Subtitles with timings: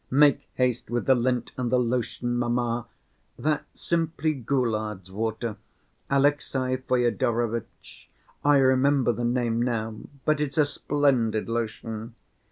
[0.09, 2.87] "Make haste with the lint and the lotion, mamma.
[3.37, 5.57] That's simply Goulard's water,
[6.09, 8.09] Alexey Fyodorovitch,
[8.43, 12.15] I remember the name now, but it's a splendid lotion.